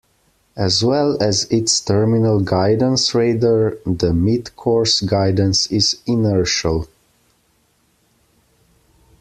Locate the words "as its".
1.21-1.79